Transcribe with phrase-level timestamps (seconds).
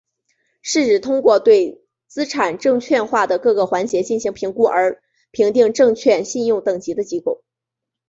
[0.63, 7.43] 是指通过对资产证券化的各个环节进行评估而评定证券信用等级的机构。